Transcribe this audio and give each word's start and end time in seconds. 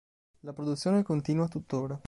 La 0.39 0.53
produzione 0.53 1.03
continua 1.03 1.47
tuttora. 1.47 1.95